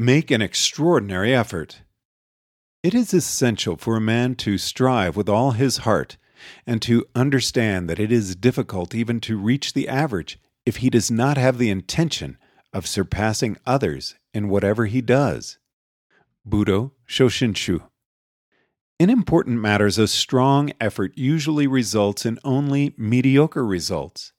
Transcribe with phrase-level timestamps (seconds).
[0.00, 1.82] Make an extraordinary effort.
[2.84, 6.16] It is essential for a man to strive with all his heart
[6.64, 11.10] and to understand that it is difficult even to reach the average if he does
[11.10, 12.38] not have the intention
[12.72, 15.58] of surpassing others in whatever he does.
[16.48, 17.82] Budo Shoshinshu.
[19.00, 24.32] In important matters, a strong effort usually results in only mediocre results.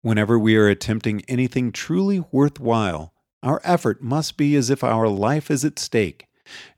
[0.00, 3.11] Whenever we are attempting anything truly worthwhile,
[3.42, 6.26] our effort must be as if our life is at stake,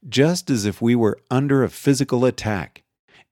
[0.09, 2.83] just as if we were under a physical attack.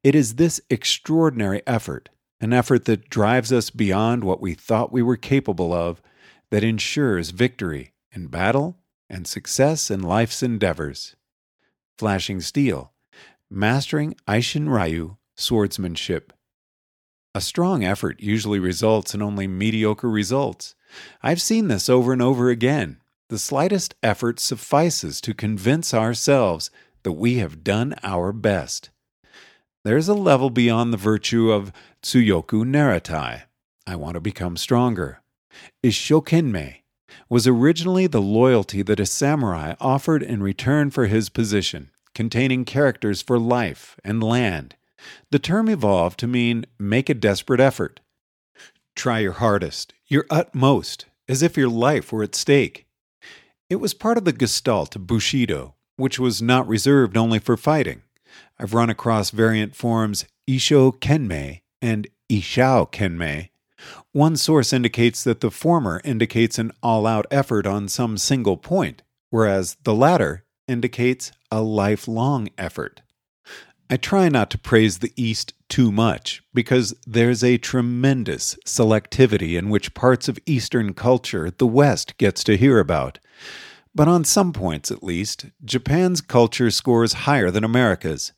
[0.04, 2.08] It is this extraordinary effort,
[2.40, 6.02] an effort that drives us beyond what we thought we were capable of,
[6.50, 8.76] that ensures victory in battle
[9.08, 11.16] and success in life's endeavors.
[11.98, 12.92] Flashing Steel,
[13.50, 16.32] Mastering Eishin Ryu Swordsmanship.
[17.34, 20.74] A strong effort usually results in only mediocre results.
[21.22, 22.98] I've seen this over and over again.
[23.32, 26.70] The slightest effort suffices to convince ourselves
[27.02, 28.90] that we have done our best.
[29.86, 31.72] There's a level beyond the virtue of
[32.02, 33.44] Tsuyoku Naritai.
[33.86, 35.22] I want to become stronger.
[35.82, 36.82] Isshokenmei
[37.30, 43.22] was originally the loyalty that a samurai offered in return for his position, containing characters
[43.22, 44.76] for life and land.
[45.30, 48.00] The term evolved to mean make a desperate effort.
[48.94, 52.84] Try your hardest, your utmost, as if your life were at stake.
[53.72, 58.02] It was part of the gestalt of Bushido, which was not reserved only for fighting.
[58.58, 63.48] I've run across variant forms Issho Kenmei and Isshou Kenmei.
[64.12, 69.00] One source indicates that the former indicates an all out effort on some single point,
[69.30, 73.00] whereas the latter indicates a lifelong effort.
[73.88, 79.70] I try not to praise the East too much because there's a tremendous selectivity in
[79.70, 83.18] which parts of Eastern culture the West gets to hear about.
[83.94, 88.32] But on some points, at least, Japan's culture scores higher than America's.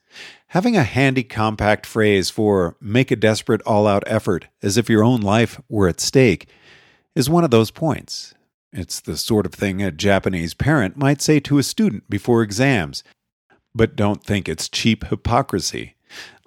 [0.50, 5.02] Having a handy, compact phrase for make a desperate, all out effort as if your
[5.02, 6.46] own life were at stake
[7.16, 8.32] is one of those points.
[8.72, 13.02] It's the sort of thing a Japanese parent might say to a student before exams,
[13.74, 15.93] but don't think it's cheap hypocrisy,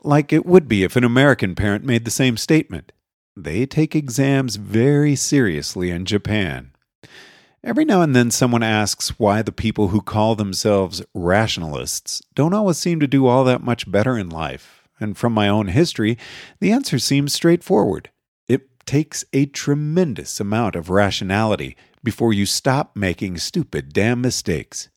[0.08, 2.94] like it would be if an American parent made the same statement.
[3.36, 6.72] They take exams very seriously in Japan.
[7.64, 12.78] Every now and then, someone asks why the people who call themselves rationalists don't always
[12.78, 14.88] seem to do all that much better in life.
[15.00, 16.18] And from my own history,
[16.60, 18.10] the answer seems straightforward.
[18.48, 24.88] It takes a tremendous amount of rationality before you stop making stupid damn mistakes.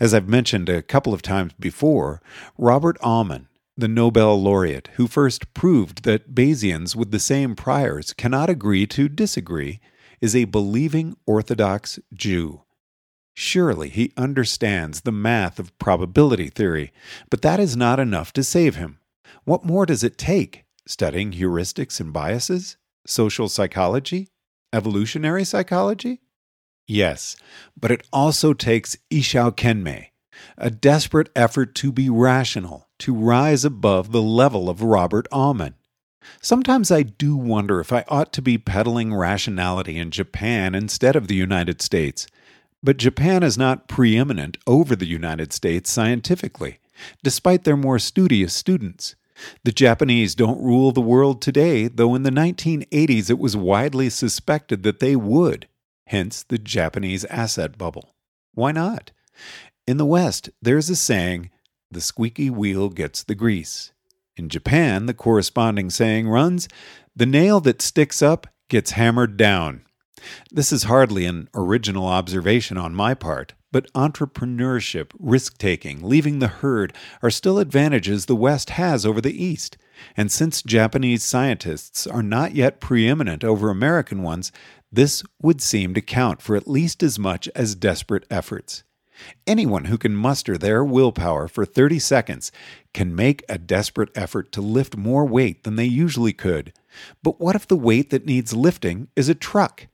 [0.00, 2.20] As I've mentioned a couple of times before,
[2.56, 3.47] Robert Aumann,
[3.78, 9.08] the Nobel laureate who first proved that Bayesians with the same priors cannot agree to
[9.08, 9.78] disagree,
[10.20, 12.62] is a believing Orthodox Jew.
[13.34, 16.92] Surely he understands the math of probability theory,
[17.30, 18.98] but that is not enough to save him.
[19.44, 20.64] What more does it take?
[20.84, 22.76] Studying heuristics and biases?
[23.06, 24.32] Social psychology?
[24.72, 26.20] Evolutionary psychology?
[26.88, 27.36] Yes,
[27.78, 30.08] but it also takes Isshou Kenmei,
[30.56, 35.74] a desperate effort to be rational, to rise above the level of Robert Aumann.
[36.40, 41.28] Sometimes I do wonder if I ought to be peddling rationality in Japan instead of
[41.28, 42.26] the United States.
[42.82, 46.78] But Japan is not preeminent over the United States scientifically,
[47.22, 49.16] despite their more studious students.
[49.64, 54.82] The Japanese don't rule the world today, though in the 1980s it was widely suspected
[54.82, 55.68] that they would,
[56.06, 58.14] hence the Japanese asset bubble.
[58.54, 59.12] Why not?
[59.88, 61.48] In the West, there's a saying
[61.90, 63.92] the squeaky wheel gets the grease.
[64.36, 66.68] In Japan, the corresponding saying runs
[67.16, 69.86] The nail that sticks up gets hammered down.
[70.50, 76.48] This is hardly an original observation on my part, but entrepreneurship, risk taking, leaving the
[76.48, 79.78] herd are still advantages the West has over the East.
[80.14, 84.52] And since Japanese scientists are not yet preeminent over American ones,
[84.92, 88.84] this would seem to count for at least as much as desperate efforts.
[89.46, 92.52] Anyone who can muster their willpower for 30 seconds
[92.92, 96.72] can make a desperate effort to lift more weight than they usually could.
[97.22, 99.88] But what if the weight that needs lifting is a truck?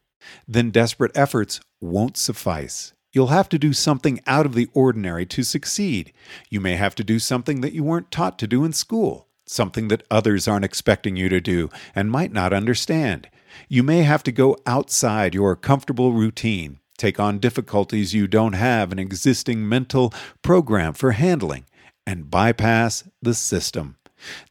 [0.47, 2.93] Then desperate efforts won't suffice.
[3.13, 6.13] You'll have to do something out of the ordinary to succeed.
[6.51, 9.89] You may have to do something that you weren't taught to do in school, something
[9.89, 13.29] that others aren't expecting you to do and might not understand.
[13.69, 18.93] You may have to go outside your comfortable routine take on difficulties you don't have
[18.93, 20.13] an existing mental
[20.43, 21.67] program for handling,
[22.07, 23.97] and bypass the system.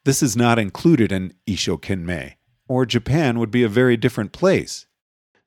[0.05, 2.35] This is not included in Issho Kenmei,
[2.67, 4.85] or Japan would be a very different place.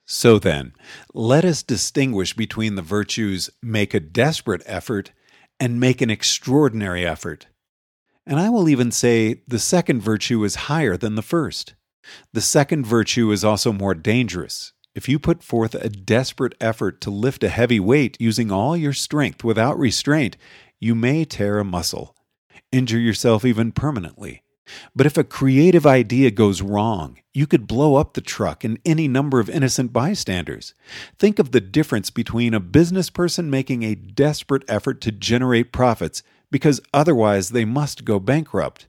[0.04, 0.72] So then,
[1.12, 5.12] let us distinguish between the virtues make a desperate effort
[5.58, 7.48] and make an extraordinary effort.
[8.24, 11.74] And I will even say the second virtue is higher than the first.
[12.32, 14.72] The second virtue is also more dangerous.
[14.96, 18.94] If you put forth a desperate effort to lift a heavy weight using all your
[18.94, 20.38] strength without restraint,
[20.80, 22.16] you may tear a muscle,
[22.72, 24.42] injure yourself even permanently.
[24.94, 29.06] But if a creative idea goes wrong, you could blow up the truck and any
[29.06, 30.72] number of innocent bystanders.
[31.18, 36.22] Think of the difference between a business person making a desperate effort to generate profits
[36.50, 38.86] because otherwise they must go bankrupt,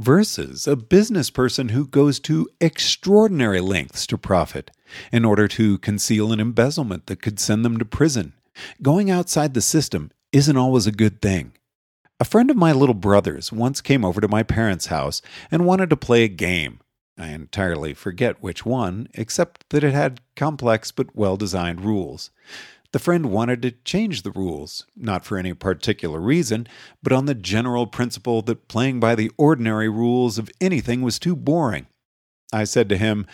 [0.00, 4.70] versus a business person who goes to extraordinary lengths to profit
[5.12, 8.32] in order to conceal an embezzlement that could send them to prison.
[8.82, 11.52] Going outside the system isn't always a good thing.
[12.18, 15.88] A friend of my little brother's once came over to my parents' house and wanted
[15.90, 16.80] to play a game.
[17.16, 22.30] I entirely forget which one, except that it had complex but well designed rules.
[22.92, 26.66] The friend wanted to change the rules, not for any particular reason,
[27.02, 31.36] but on the general principle that playing by the ordinary rules of anything was too
[31.36, 31.86] boring.
[32.52, 33.26] I said to him,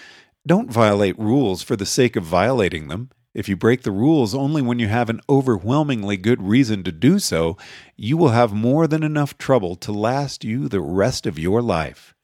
[0.46, 3.10] Don't violate rules for the sake of violating them.
[3.34, 7.18] If you break the rules only when you have an overwhelmingly good reason to do
[7.18, 7.56] so,
[7.96, 12.14] you will have more than enough trouble to last you the rest of your life.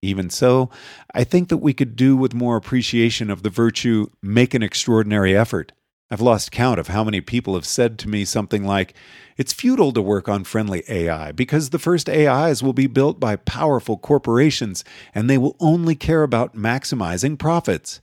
[0.00, 0.70] Even so,
[1.12, 5.36] I think that we could do with more appreciation of the virtue make an extraordinary
[5.36, 5.72] effort.
[6.08, 8.94] I've lost count of how many people have said to me something like,
[9.36, 13.36] It's futile to work on friendly AI because the first AIs will be built by
[13.36, 18.00] powerful corporations and they will only care about maximizing profits.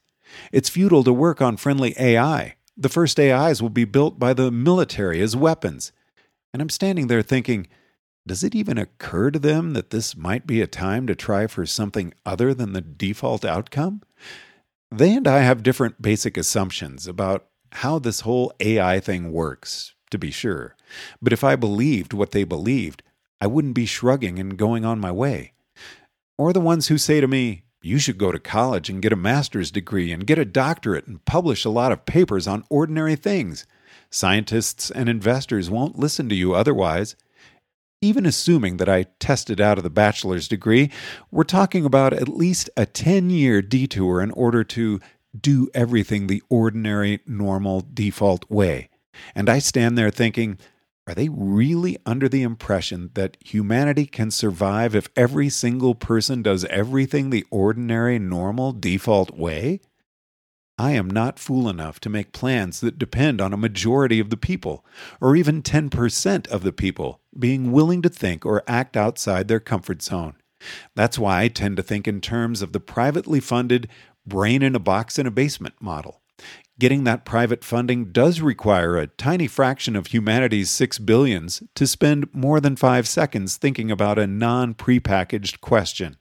[0.52, 2.56] It's futile to work on friendly AI.
[2.76, 5.94] The first AIs will be built by the military as weapons.
[6.54, 7.68] And I'm standing there thinking,
[8.28, 11.66] does it even occur to them that this might be a time to try for
[11.66, 14.02] something other than the default outcome?
[14.92, 20.18] They and I have different basic assumptions about how this whole AI thing works, to
[20.18, 20.76] be sure.
[21.22, 23.04] But if I believed what they believed,
[23.42, 25.54] I wouldn't be shrugging and going on my way.
[26.38, 29.18] Or the ones who say to me, you should go to college and get a
[29.18, 33.68] master's degree and get a doctorate and publish a lot of papers on ordinary things.
[34.10, 37.16] Scientists and investors won't listen to you otherwise.
[38.02, 40.90] Even assuming that I tested out of the bachelor's degree,
[41.32, 45.00] we're talking about at least a 10 year detour in order to
[45.40, 48.90] do everything the ordinary, normal, default way.
[49.36, 50.58] And I stand there thinking,
[51.06, 56.64] are they really under the impression that humanity can survive if every single person does
[56.66, 59.82] everything the ordinary, normal, default way?
[60.78, 64.38] I am not fool enough to make plans that depend on a majority of the
[64.38, 64.86] people,
[65.22, 70.02] or even 10% of the people, being willing to think or act outside their comfort
[70.02, 70.36] zone.
[70.96, 73.88] That's why I tend to think in terms of the privately funded,
[74.26, 76.22] brain in a box in a basement model.
[76.80, 82.34] Getting that private funding does require a tiny fraction of humanity's six billions to spend
[82.34, 86.18] more than five seconds thinking about a non prepackaged question.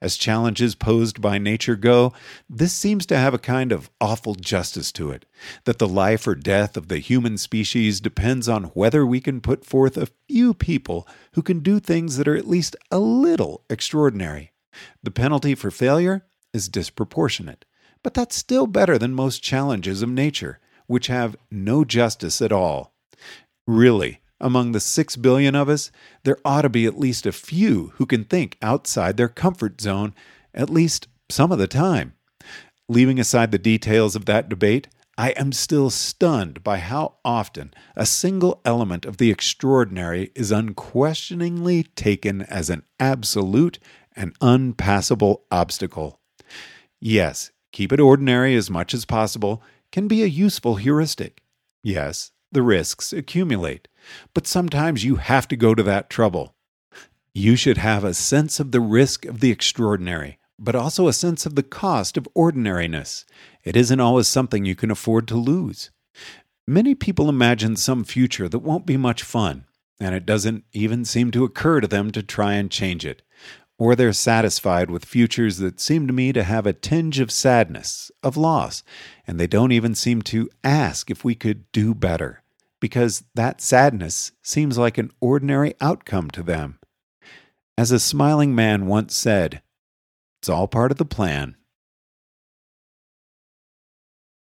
[0.00, 2.12] As challenges posed by nature go,
[2.48, 5.26] this seems to have a kind of awful justice to it
[5.64, 9.64] that the life or death of the human species depends on whether we can put
[9.64, 14.52] forth a few people who can do things that are at least a little extraordinary.
[15.02, 17.64] The penalty for failure is disproportionate.
[18.02, 22.94] But that's still better than most challenges of nature, which have no justice at all.
[23.66, 25.90] Really, among the six billion of us,
[26.24, 30.14] there ought to be at least a few who can think outside their comfort zone,
[30.54, 32.14] at least some of the time.
[32.88, 38.06] Leaving aside the details of that debate, I am still stunned by how often a
[38.06, 43.80] single element of the extraordinary is unquestioningly taken as an absolute
[44.14, 46.20] and unpassable obstacle.
[47.00, 51.42] Yes, keep it ordinary as much as possible can be a useful heuristic.
[51.82, 53.87] Yes, the risks accumulate,
[54.34, 56.54] but sometimes you have to go to that trouble.
[57.34, 61.46] You should have a sense of the risk of the extraordinary, but also a sense
[61.46, 63.24] of the cost of ordinariness.
[63.64, 65.90] It isn't always something you can afford to lose.
[66.66, 69.66] Many people imagine some future that won't be much fun,
[70.00, 73.22] and it doesn't even seem to occur to them to try and change it
[73.78, 78.10] or they're satisfied with futures that seem to me to have a tinge of sadness,
[78.22, 78.82] of loss,
[79.26, 82.42] and they don't even seem to ask if we could do better,
[82.80, 86.78] because that sadness seems like an ordinary outcome to them.
[87.76, 89.62] As a smiling man once said,
[90.40, 91.56] it's all part of the plan.